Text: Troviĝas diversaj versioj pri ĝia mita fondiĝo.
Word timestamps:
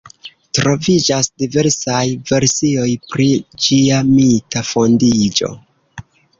Troviĝas 0.59 1.29
diversaj 1.43 2.01
versioj 2.33 2.87
pri 3.13 3.29
ĝia 3.67 4.03
mita 4.11 4.67
fondiĝo. 4.73 5.55